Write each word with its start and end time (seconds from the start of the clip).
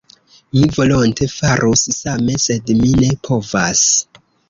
Mi 0.55 0.63
volonte 0.77 1.27
farus 1.35 1.85
same, 1.99 2.41
sed 2.49 2.75
mi 2.83 2.93
ne 3.05 3.15
povas. 3.29 3.89